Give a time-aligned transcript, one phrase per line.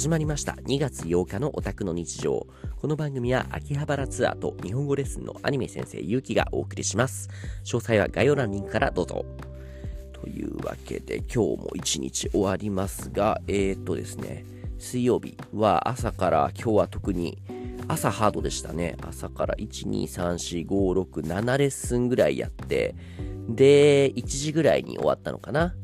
[0.00, 0.52] 始まりました。
[0.52, 2.46] 2月8日のオタクの日常。
[2.80, 7.28] この番組は秋葉原ツアーと日本語レッスンのアニメ先生ゆうきがお送りします。
[7.64, 9.26] 詳細は概要欄リンクからどうぞ。
[10.14, 14.46] というわけで今日も一日終わりますがえー、っとですね。
[14.78, 17.36] 水曜日は朝から今日は特に
[17.86, 18.96] 朝ハードでしたね。
[19.02, 22.94] 朝から1234567レッスンぐらいやって
[23.50, 25.74] で1時ぐらいに終わったのかな。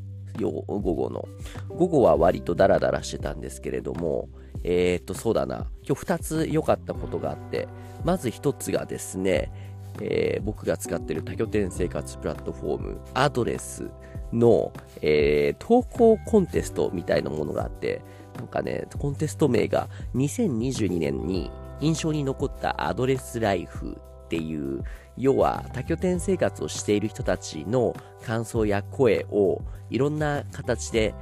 [0.44, 1.28] 午後の。
[1.68, 4.28] 午後は割とダラダラしてたんですけれども、
[4.64, 5.66] えー、っと、そうだな。
[5.86, 7.68] 今日2つ良かったことがあって、
[8.04, 9.52] まず1つがですね、
[10.00, 13.90] えー、僕が使っている多拠点生活プラットフォーム、アドレス
[14.32, 18.02] の、えー、投稿コンテストみたいなものがあって、
[18.36, 23.96] なんかね、コンテスト名が2022年に印象に残ったアドレスライフ
[24.26, 24.82] っていう
[25.16, 27.94] 要は多拠点生活をしている人たちの
[28.24, 31.14] 感想や声をいろんな形で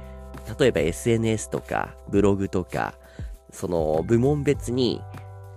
[0.59, 2.95] 例えば SNS とかブログとか
[3.51, 5.01] その部門別に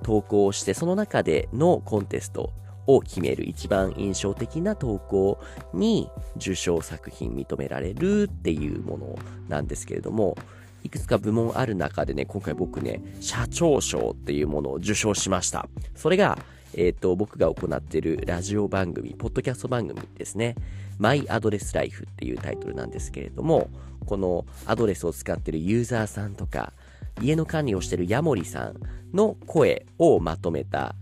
[0.03, 2.53] 投稿してその中でのコンテスト
[2.87, 5.39] を決める一番印象的な投稿
[5.75, 9.19] に受賞作品認められるっていうもの
[9.49, 10.37] なんですけれども
[10.85, 15.69] いくつか部門ある中でね今回僕ね社長賞っていうものを受賞しました。
[15.97, 16.39] それが
[16.75, 20.57] えっ、ー、と、僕が行っているラジオ番組、ポッドキャスト番組ですね。
[20.99, 23.71] マイアドレスライフっていうタイトルなんですけれども、
[24.07, 26.73] このアドレスを使ってるユーザーさんとか、
[27.21, 28.77] 家の管理をしてるヤモリさん
[29.13, 30.95] の声をまとめた、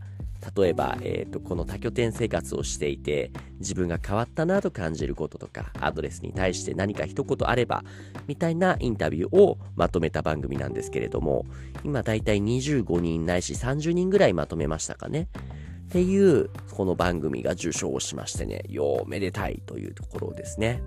[0.54, 7.84] 例えば、え、ー、と、この多拠点生活をしていて、自分が変わったなと感じることとか、アドレスに対して何か一言あれば、
[8.26, 11.46] みたいなインタビューをまとめた番組なんですけれども、
[11.84, 15.28] 今だいたい25人ないし30人ぐらいまとめましたかね。
[15.86, 20.82] っていう、この番組が受賞しましてね、ようめでたいというところですね。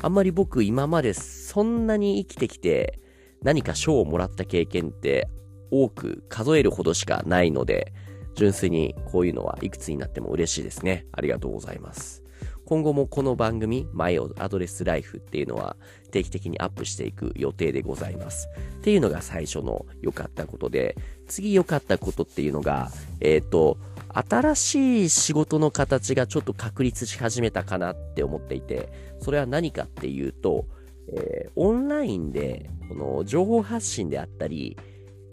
[0.00, 3.00] あんまり僕今までそんなに生きてきて
[3.42, 5.28] 何か賞をもらった経験って
[5.70, 7.92] 多く数えるほどしかないので、
[8.38, 11.06] 純粋にこういうのはいくつになっても嬉しいですね。
[11.10, 12.22] ありがとうございます。
[12.66, 15.76] 今後もこの番組、マイアドレスライフっていうのは
[16.12, 18.48] 定期的にアップしていく予定でございます。
[18.76, 23.76] っていうのが最初の良かったことで、次良かったことっていうのが、えっ、ー、と、
[24.14, 28.88] 新しい仕事の形がちょっと確立し始めたかなって思っていて、
[29.20, 30.66] それは何かっていうと、
[31.12, 34.76] えー、オンラインで、この情報発信であったり、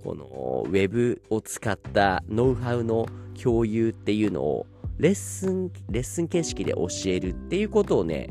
[0.06, 3.08] このウェブを使ったノウハウの
[3.42, 4.68] 共有っていうのを
[5.00, 8.30] レッスン、レッスン形式で教えるっていうことをね、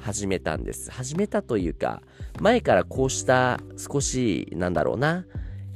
[0.00, 0.90] 始めたんです。
[0.90, 2.00] 始めたというか、
[2.40, 5.26] 前からこうした少し、なんだろうな、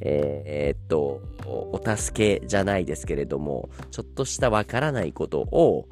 [0.00, 5.86] えー、っと、お助けじゃないですけれども、ちょっとしたわからないことを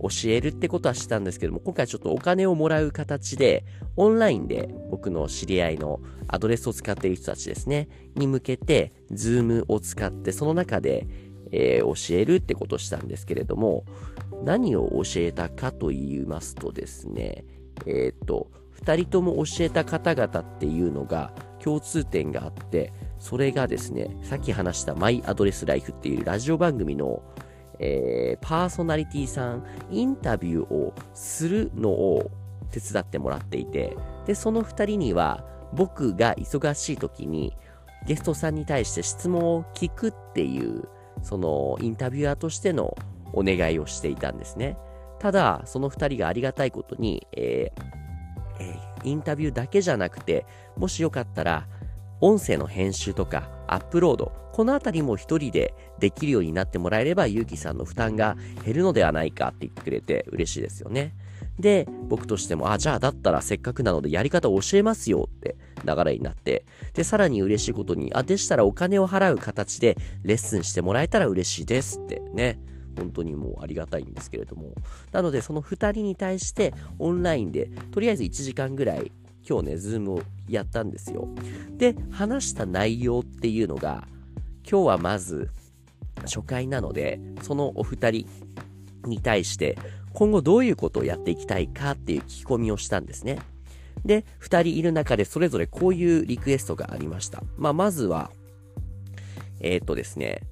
[0.00, 3.64] 教えるってことはしたんですけども、今回ちょっとお金をもらう形で、
[3.96, 11.06] オンラインで僕の知り合いのアドレスを使っている人たちですね、に向けて、ズームを使って、その中で、
[11.50, 13.84] えー、教えるってことをしたんですけれども、
[14.44, 17.44] 何を教えたかと言いますとですね、
[17.86, 21.32] えっ、と、二人とも教えた方々っていうのが
[21.62, 27.22] 共通点があって、それがですね、さっき話したマイアドレスライフっていうラジオ番組の、
[27.78, 32.30] えー、パーソナリティさん、インタビューをするのを
[32.70, 33.96] 手伝ってもらっていて、
[34.26, 37.56] で、その二人には僕が忙しい時に
[38.06, 40.88] ゲストさんに対して質問を聞くっていう、
[41.22, 42.96] そのインタビュアーとしての
[43.32, 44.76] お願いをしていたんですね。
[45.18, 47.82] ただ、その二人がありがたいことに、えー
[48.60, 50.46] えー、インタビューだけじゃなくて、
[50.76, 51.66] もしよかったら、
[52.20, 61.14] 音声の編集とかアップロード、このあたりも一人でできるようになってもらえれば、ゆうきさんの負担が減るのではないかって言ってくれて嬉しいですよね。
[61.58, 66.64] で、僕としても、あ、じゃあだったらせっかくなのでやり方を教えますよって流れになって、
[66.94, 72.60] で、さらに嬉しいことに、あ、でしたらお金を払う形でレッスンしてもらえたら嬉しいですってね。
[72.96, 74.72] 本当にもうありがたいんですけれども。
[75.12, 79.12] なので、その2人に対してオンラインで、とりあえず1時間ぐらい
[79.48, 81.28] 今日ね、ズームをやったんですよ。
[81.78, 84.06] で、話した内容っていうのが、
[84.70, 85.48] 今日はまず
[86.22, 88.28] 初回なので、そのお二人
[89.06, 89.78] に対して、
[90.12, 93.38] 今後どういうことをやっていきたいかっていう聞き込みをしたんですね。
[94.04, 97.42] で、二人いる中でそれぞれこういうリクエストがありました。
[97.56, 98.30] まあ、まずは、
[99.60, 100.42] えー、っとですね、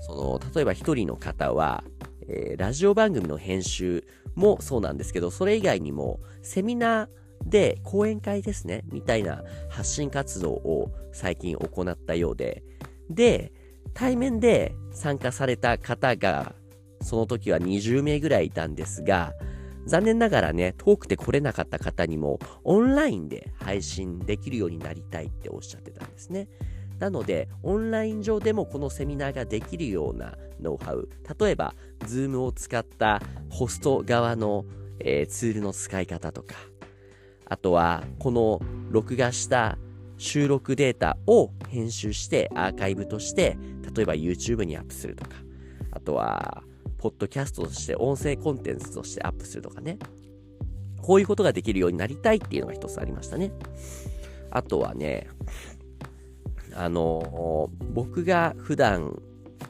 [0.00, 1.84] その、例えば一人の方は、
[2.28, 12.62] えー、ラジオ番組の編集もそうなんですけど、それ以外にも、セミナー、で、講演会ですね、みたいな発信活動を最近行ったようで、
[13.10, 13.52] で、
[13.94, 16.54] 対面で参加された方が、
[17.02, 19.34] その時は20名ぐらいいたんですが、
[19.86, 26.48] 残念ながらね、遠くて来れなかった方にも、オンラインで配信できるようになりたいっておっしゃってたんですね。
[26.98, 31.08] なので、オンライン上でもこのセミナーができるようなノウハウ。
[31.40, 34.64] 例えば、Zoom を使ったホスト側の、
[35.00, 36.54] えー、ツールの使い方とか、
[37.46, 38.60] あとは、この
[38.90, 39.78] 録画した
[40.18, 43.56] 収録データを編集してアーカイブとして、
[43.94, 45.36] 例えば YouTube にアップするとか、
[45.90, 46.62] あとは、
[46.98, 49.98] ポッドキャストとして音声コンテンツとしてアップするとかね。
[51.02, 53.52] こういうことができるようになりたいっていうのが一つありましたね。
[54.50, 55.26] あとはね、
[56.74, 59.20] あの、僕が普段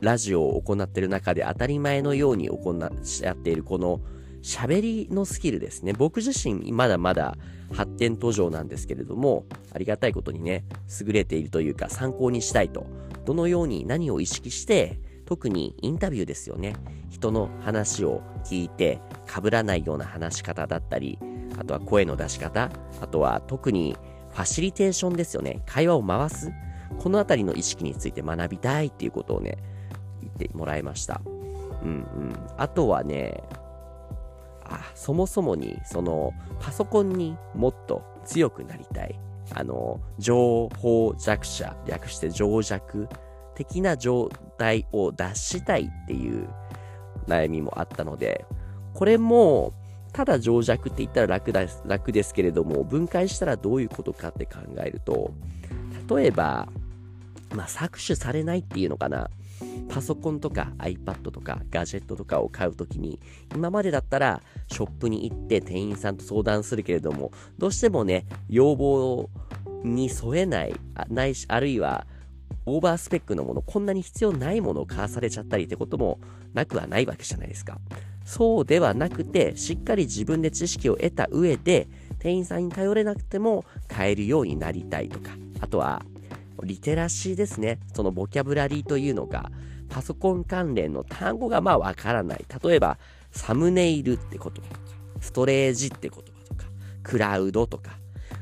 [0.01, 2.79] ラジオを行っている中で当たり前のように行
[3.23, 4.01] やっているこの
[4.43, 5.93] 喋りのスキルですね。
[5.93, 7.37] 僕自身まだまだ
[7.73, 10.65] 発展途上なんですけれども、ありがたいことにね、
[11.01, 12.87] 優れているというか参考にしたいと。
[13.25, 16.75] どのように何を意識して、特にインタビューですよね。
[17.09, 21.19] 人の話を聞いて被らないような話し方だったり、
[21.59, 23.97] あとは声の出し方、あとは特に
[24.31, 25.63] ファシリテーションですよね。
[25.67, 26.51] 会話を回す。
[26.99, 29.59] このあたりの意識について学びたいっていうことをね、
[30.21, 31.21] 言ってもらいました。
[31.85, 32.33] うんうん。
[32.57, 33.43] あとはね、
[34.73, 39.19] あ、そもそもに、その、パソコンにもっと強くなりたい。
[39.55, 43.09] あの、情報弱者、略して情弱
[43.55, 46.49] 的な状態を脱したいっていう
[47.27, 48.47] 悩みもあったので、
[48.95, 49.75] これも、
[50.13, 55.33] ただ情弱って言ったら楽だ楽ですけれども、分解したらどういうことかって考えると、
[56.15, 56.69] 例えば、
[57.55, 59.31] まあ、搾取されないっていうのかな。
[59.89, 63.21] パソコンとか iPad とかガジェットとかを買うときに、
[63.55, 69.29] 今までだったらショップに行って店員さんと相談するけれども、どうしてもね、要望
[69.85, 72.07] に添えない、あないし、あるいは
[72.65, 76.21] オーバースペックのもの、こんなに必要ないものを買わされちゃったりってことも
[76.55, 77.79] なくはないわけじゃないですか。
[78.25, 81.89] そうではなくて、しっかり自分で知識を得た上で、
[82.19, 85.31] 店員さんに頼れなくても買えるようになりたいとか、
[85.61, 86.05] あとは、
[86.65, 87.79] リテラシーですね。
[87.95, 89.51] そのボキャブラリーというのが、
[89.89, 92.45] パソコン関連の単語がまあわからない。
[92.63, 92.99] 例えば、
[93.31, 94.67] サムネイルって言葉とか、
[95.21, 96.67] ストレージって言葉とか、
[97.03, 97.99] クラウドとか、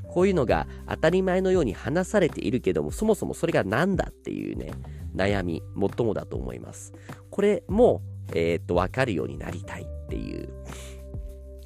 [0.09, 4.73] こういうのが当たり前のように話されているけども、そもそもそれが何だっていうね、
[5.15, 6.93] 悩み、最もだと思います。
[7.31, 8.03] これも、
[8.33, 10.49] えー、っと、わかるようになりたいっていう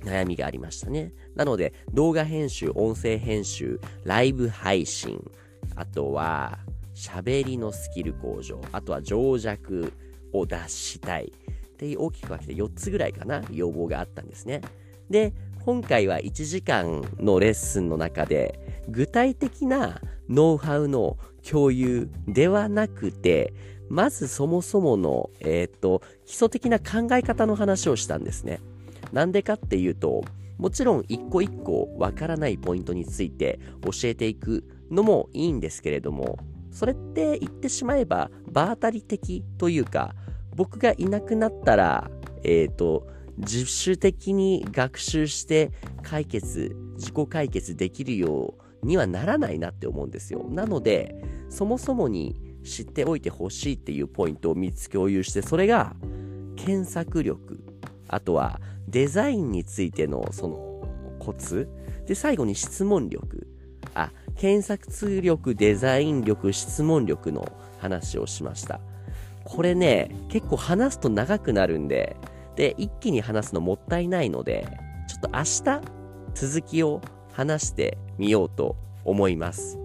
[0.04, 1.12] 悩みがありましたね。
[1.34, 5.22] なので、動画編集、音声編集、ライブ配信、
[5.76, 6.58] あとは、
[6.94, 9.92] 喋りのスキル向上、あとは情弱
[10.32, 11.32] を脱したい
[11.72, 14.60] っていう大きく分けて4つぐらいかな、要望があったんですね。
[15.10, 15.32] で、
[15.64, 21.16] 今回は1時間のレッスンの中で、具体的なノウハウの
[21.48, 23.52] 共有ではなくて、
[23.88, 28.60] まずそもそもの、えっ、と、基礎的な考え方の話をしたんですね。
[29.12, 30.24] なんでかっていうと、
[30.58, 36.38] もちろん一個一個わからないポイントについて教えていくのもいいんですけれども、
[36.70, 40.14] それって言ってしまえば場当たり的というか、
[40.54, 42.10] 僕がいなくなったら、
[42.42, 43.06] えっ、ー、と、
[43.38, 45.72] 自主的に学習して
[46.02, 50.44] 解決、自己解決できるようにはならないなって思うんですよ。
[50.48, 51.16] なので、
[51.48, 55.96] そもそもに知っておいてほしいっていうポイントを3つ共有して、それが
[56.56, 57.60] 検索力、
[58.08, 61.68] あとはデザインについてのそのコツ、
[62.06, 63.46] で、最後に質問力。
[63.94, 67.46] あ、検索通力、デザイン力、質問力の
[67.80, 68.80] 話をしました。
[69.44, 72.16] これね、結構話すと長くなるんで、
[72.56, 74.66] で、一気に話すのもったいないので、
[75.08, 75.80] ちょっと明日、
[76.34, 77.00] 続きを
[77.32, 79.78] 話してみようと思います。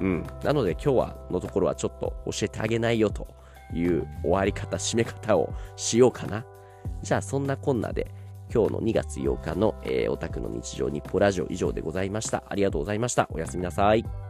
[0.00, 0.26] うん。
[0.42, 3.26] なので今日はのところはちょっと教えてあげないよと
[3.72, 6.44] いう終わり方、締め方をしようかな。
[7.02, 8.10] じゃあそんなこんなで
[8.52, 12.44] 今日の2月8日の、えー、オタクの日常日報ラジオ以上でございました。
[12.48, 13.28] ありがとうございました。
[13.32, 14.25] おやすみなさい。